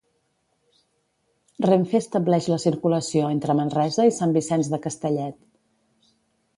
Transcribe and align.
Renfe 1.65 2.01
estableix 2.01 2.49
la 2.53 2.59
circulació 2.65 3.31
entre 3.37 3.59
Manresa 3.61 4.09
i 4.13 4.17
Sant 4.19 4.37
Vicenç 4.41 4.75
de 4.77 4.85
Castellet. 4.89 5.43